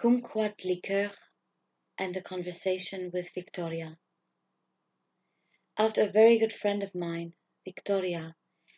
Kumquat 0.00 0.64
Liqueur 0.64 1.10
and 1.98 2.16
a 2.16 2.22
Conversation 2.22 3.10
with 3.12 3.34
Victoria 3.34 3.98
After 5.76 6.02
a 6.02 6.06
very 6.12 6.38
good 6.38 6.52
friend 6.52 6.84
of 6.84 6.94
mine, 6.94 7.34
Victoria, 7.64 8.36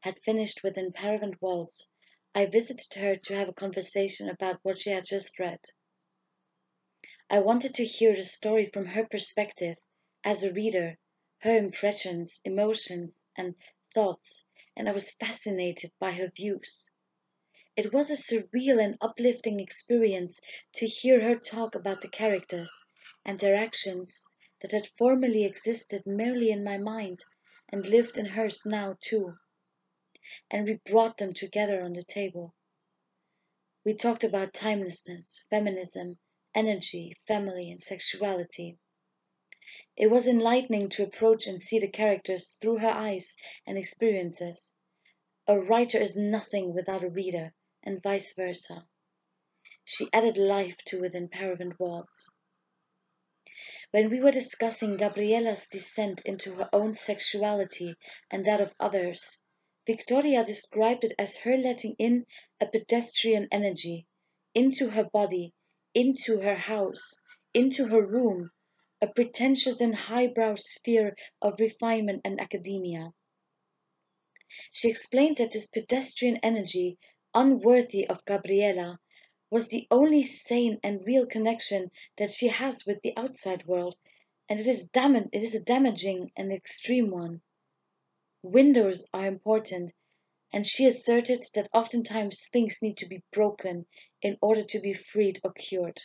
had 0.00 0.18
finished 0.18 0.62
with 0.64 0.78
Within 0.78 0.90
Paravent 0.90 1.42
Walls, 1.42 1.90
I 2.34 2.46
visited 2.46 2.94
her 2.94 3.14
to 3.14 3.34
have 3.36 3.50
a 3.50 3.52
conversation 3.52 4.30
about 4.30 4.60
what 4.64 4.78
she 4.78 4.88
had 4.88 5.04
just 5.04 5.38
read. 5.38 5.60
I 7.28 7.40
wanted 7.40 7.74
to 7.74 7.84
hear 7.84 8.14
the 8.16 8.24
story 8.24 8.64
from 8.64 8.86
her 8.86 9.04
perspective, 9.06 9.76
as 10.24 10.42
a 10.42 10.50
reader, 10.54 10.98
her 11.40 11.54
impressions, 11.54 12.40
emotions, 12.42 13.26
and 13.36 13.54
thoughts, 13.92 14.48
and 14.74 14.88
I 14.88 14.92
was 14.92 15.10
fascinated 15.10 15.92
by 15.98 16.12
her 16.12 16.28
views. 16.34 16.94
It 17.74 17.90
was 17.90 18.10
a 18.10 18.16
surreal 18.16 18.84
and 18.84 18.98
uplifting 19.00 19.58
experience 19.58 20.42
to 20.74 20.86
hear 20.86 21.22
her 21.22 21.38
talk 21.38 21.74
about 21.74 22.02
the 22.02 22.10
characters 22.10 22.70
and 23.24 23.38
their 23.38 23.54
actions 23.54 24.28
that 24.60 24.72
had 24.72 24.86
formerly 24.88 25.44
existed 25.44 26.04
merely 26.04 26.50
in 26.50 26.62
my 26.62 26.76
mind 26.76 27.24
and 27.70 27.86
lived 27.86 28.18
in 28.18 28.26
hers 28.26 28.66
now 28.66 28.98
too. 29.00 29.38
And 30.50 30.66
we 30.66 30.80
brought 30.84 31.16
them 31.16 31.32
together 31.32 31.82
on 31.82 31.94
the 31.94 32.02
table. 32.02 32.54
We 33.84 33.94
talked 33.94 34.22
about 34.22 34.52
timelessness, 34.52 35.46
feminism, 35.48 36.18
energy, 36.54 37.16
family, 37.26 37.70
and 37.70 37.80
sexuality. 37.80 38.76
It 39.96 40.08
was 40.08 40.28
enlightening 40.28 40.90
to 40.90 41.04
approach 41.04 41.46
and 41.46 41.62
see 41.62 41.78
the 41.78 41.88
characters 41.88 42.50
through 42.60 42.80
her 42.80 42.90
eyes 42.90 43.34
and 43.66 43.78
experiences. 43.78 44.76
A 45.46 45.58
writer 45.58 45.98
is 45.98 46.18
nothing 46.18 46.74
without 46.74 47.02
a 47.02 47.08
reader, 47.08 47.54
and 47.82 48.02
vice 48.02 48.32
versa. 48.32 48.86
She 49.84 50.08
added 50.12 50.36
life 50.36 50.78
to 50.86 51.00
within 51.00 51.28
Paravent 51.28 51.80
walls. 51.80 52.32
When 53.90 54.08
we 54.08 54.20
were 54.20 54.30
discussing 54.30 54.96
Gabriela's 54.96 55.66
descent 55.66 56.22
into 56.24 56.54
her 56.54 56.70
own 56.72 56.94
sexuality 56.94 57.96
and 58.30 58.44
that 58.46 58.60
of 58.60 58.74
others, 58.78 59.38
Victoria 59.86 60.44
described 60.44 61.04
it 61.04 61.12
as 61.18 61.38
her 61.38 61.56
letting 61.56 61.96
in 61.98 62.26
a 62.60 62.66
pedestrian 62.66 63.48
energy 63.50 64.06
into 64.54 64.90
her 64.90 65.04
body, 65.04 65.52
into 65.92 66.40
her 66.40 66.54
house, 66.54 67.22
into 67.52 67.88
her 67.88 68.00
room, 68.06 68.52
a 69.00 69.08
pretentious 69.08 69.80
and 69.80 69.96
highbrow 69.96 70.54
sphere 70.54 71.16
of 71.40 71.58
refinement 71.58 72.22
and 72.24 72.40
academia. 72.40 73.12
She 74.70 74.88
explained 74.88 75.38
that 75.38 75.50
this 75.50 75.66
pedestrian 75.66 76.36
energy 76.36 76.98
unworthy 77.34 78.06
of 78.08 78.24
Gabriela, 78.24 79.00
was 79.50 79.68
the 79.68 79.86
only 79.90 80.22
sane 80.22 80.78
and 80.82 81.06
real 81.06 81.26
connection 81.26 81.90
that 82.16 82.30
she 82.30 82.48
has 82.48 82.84
with 82.86 83.00
the 83.02 83.12
outside 83.16 83.66
world, 83.66 83.96
and 84.48 84.60
it 84.60 84.66
is, 84.66 84.88
dam- 84.88 85.16
it 85.16 85.42
is 85.42 85.54
a 85.54 85.60
damaging 85.60 86.30
and 86.36 86.52
extreme 86.52 87.10
one. 87.10 87.42
Windows 88.42 89.06
are 89.14 89.26
important, 89.26 89.92
and 90.52 90.66
she 90.66 90.84
asserted 90.84 91.44
that 91.54 91.68
oftentimes 91.72 92.46
things 92.48 92.82
need 92.82 92.96
to 92.96 93.06
be 93.06 93.22
broken 93.30 93.86
in 94.20 94.36
order 94.40 94.62
to 94.62 94.78
be 94.80 94.92
freed 94.92 95.40
or 95.44 95.52
cured. 95.52 96.02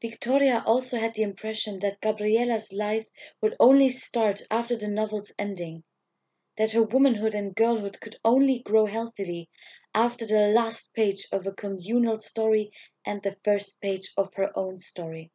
Victoria 0.00 0.62
also 0.66 0.98
had 0.98 1.14
the 1.14 1.22
impression 1.22 1.78
that 1.78 2.00
Gabriela's 2.00 2.72
life 2.72 3.06
would 3.40 3.56
only 3.58 3.88
start 3.88 4.42
after 4.50 4.76
the 4.76 4.88
novel's 4.88 5.32
ending 5.38 5.82
that 6.56 6.70
her 6.70 6.82
womanhood 6.82 7.34
and 7.34 7.56
girlhood 7.56 8.00
could 8.00 8.16
only 8.24 8.60
grow 8.60 8.86
healthily 8.86 9.48
after 9.92 10.24
the 10.24 10.48
last 10.48 10.94
page 10.94 11.26
of 11.32 11.46
a 11.46 11.52
communal 11.52 12.16
story 12.18 12.70
and 13.04 13.22
the 13.22 13.36
first 13.42 13.80
page 13.80 14.12
of 14.16 14.32
her 14.34 14.56
own 14.56 14.78
story. 14.78 15.32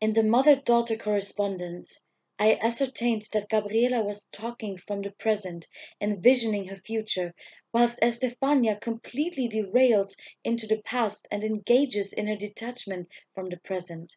In 0.00 0.12
the 0.12 0.22
mother 0.22 0.54
daughter 0.54 0.96
correspondence, 0.96 2.06
I 2.38 2.54
ascertained 2.54 3.22
that 3.32 3.48
Gabriela 3.48 4.02
was 4.02 4.26
talking 4.26 4.76
from 4.76 5.02
the 5.02 5.10
present, 5.12 5.66
envisioning 6.00 6.66
her 6.68 6.76
future, 6.76 7.34
whilst 7.72 7.98
Estefania 8.02 8.76
completely 8.76 9.48
derails 9.48 10.16
into 10.44 10.66
the 10.66 10.82
past 10.82 11.26
and 11.30 11.42
engages 11.42 12.12
in 12.12 12.26
her 12.26 12.36
detachment 12.36 13.08
from 13.34 13.48
the 13.50 13.56
present. 13.56 14.14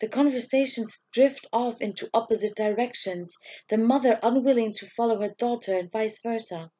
The 0.00 0.06
conversations 0.08 1.06
drift 1.10 1.48
off 1.52 1.80
into 1.82 2.08
opposite 2.14 2.54
directions, 2.54 3.36
the 3.68 3.76
mother 3.76 4.20
unwilling 4.22 4.72
to 4.74 4.86
follow 4.86 5.20
her 5.20 5.30
daughter 5.30 5.76
and 5.76 5.90
vice 5.90 6.20
versa. 6.20 6.70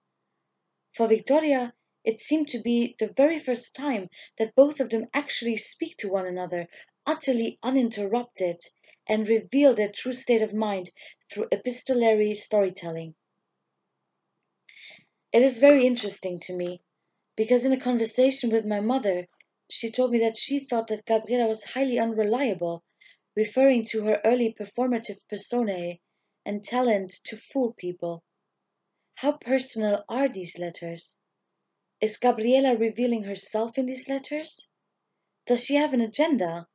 For 0.93 1.09
Victoria, 1.09 1.75
it 2.05 2.21
seemed 2.21 2.49
to 2.51 2.61
be 2.61 2.95
the 3.01 3.09
very 3.09 3.37
first 3.37 3.75
time 3.75 4.09
that 4.37 4.55
both 4.55 4.79
of 4.79 4.91
them 4.91 5.09
actually 5.13 5.57
speak 5.57 5.97
to 5.97 6.09
one 6.09 6.27
another, 6.27 6.69
utterly 7.07 7.59
uninterrupted, 7.61 8.61
and 9.09 9.29
reveal 9.29 9.75
their 9.75 9.91
true 9.91 10.13
state 10.13 10.43
of 10.43 10.55
mind 10.55 10.93
through 11.29 11.49
epistolary 11.51 12.37
storytelling. 12.37 13.17
It 15.33 15.43
is 15.43 15.59
very 15.59 15.85
interesting 15.85 16.39
to 16.41 16.57
me, 16.57 16.83
because 17.35 17.65
in 17.65 17.73
a 17.73 17.81
conversation 17.81 18.51
with 18.51 18.65
my 18.65 18.79
mother, 18.79 19.27
she 19.69 19.91
told 19.91 20.13
me 20.13 20.21
that 20.21 20.37
she 20.37 20.61
thought 20.61 20.87
that 20.87 21.05
Gabriela 21.05 21.49
was 21.49 21.65
highly 21.65 21.99
unreliable 21.99 22.85
referring 23.39 23.85
to 23.85 24.03
her 24.03 24.21
early 24.25 24.53
performative 24.53 25.21
personae 25.31 26.01
and 26.45 26.65
talent 26.65 27.13
to 27.23 27.37
fool 27.37 27.73
people. 27.79 28.25
How 29.15 29.31
personal 29.31 30.05
are 30.09 30.29
these 30.29 30.59
letters? 30.59 31.21
Is 32.01 32.17
Gabriela 32.17 32.77
revealing 32.77 33.23
herself 33.23 33.79
in 33.79 33.87
these 33.87 34.09
letters? 34.09 34.67
Does 35.47 35.65
she 35.65 35.77
have 35.77 35.95
an 35.95 36.01
agenda? 36.01 36.67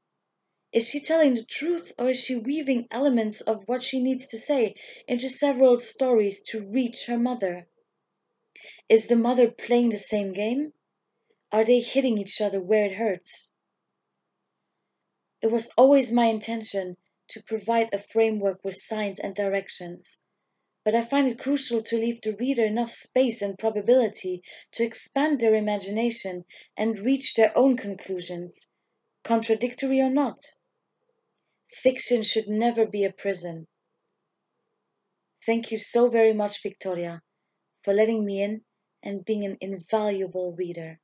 Is 0.71 0.89
she 0.89 1.01
telling 1.01 1.33
the 1.33 1.43
truth 1.43 1.91
or 1.99 2.11
is 2.11 2.23
she 2.23 2.37
weaving 2.37 2.87
elements 2.91 3.41
of 3.41 3.67
what 3.67 3.83
she 3.83 4.01
needs 4.01 4.25
to 4.27 4.37
say 4.37 4.75
into 5.05 5.29
several 5.29 5.77
stories 5.77 6.41
to 6.43 6.65
reach 6.65 7.07
her 7.07 7.19
mother? 7.19 7.67
Is 8.87 9.07
the 9.07 9.17
mother 9.17 9.51
playing 9.51 9.89
the 9.89 9.97
same 9.97 10.31
game? 10.31 10.71
Are 11.51 11.65
they 11.65 11.81
hitting 11.81 12.17
each 12.17 12.39
other 12.39 12.61
where 12.61 12.85
it 12.85 12.93
hurts? 12.93 13.52
It 15.43 15.51
was 15.51 15.69
always 15.77 16.09
my 16.09 16.27
intention 16.27 16.95
to 17.27 17.43
provide 17.43 17.93
a 17.93 17.97
framework 17.97 18.63
with 18.63 18.77
signs 18.77 19.19
and 19.19 19.35
directions, 19.35 20.21
but 20.85 20.95
I 20.95 21.01
find 21.01 21.27
it 21.27 21.37
crucial 21.37 21.83
to 21.83 21.97
leave 21.97 22.21
the 22.21 22.37
reader 22.37 22.63
enough 22.63 22.91
space 22.91 23.41
and 23.41 23.59
probability 23.59 24.41
to 24.71 24.85
expand 24.85 25.41
their 25.41 25.53
imagination 25.53 26.45
and 26.77 26.97
reach 26.97 27.33
their 27.33 27.51
own 27.57 27.75
conclusions, 27.75 28.69
contradictory 29.23 29.99
or 29.99 30.09
not. 30.09 30.39
Fiction 31.67 32.23
should 32.23 32.47
never 32.47 32.85
be 32.85 33.03
a 33.03 33.11
prison. 33.11 33.67
Thank 35.45 35.71
you 35.71 35.77
so 35.77 36.07
very 36.07 36.31
much, 36.31 36.63
Victoria, 36.63 37.21
for 37.81 37.93
letting 37.93 38.23
me 38.23 38.41
in 38.41 38.63
and 39.03 39.25
being 39.25 39.43
an 39.43 39.57
invaluable 39.59 40.53
reader. 40.53 41.01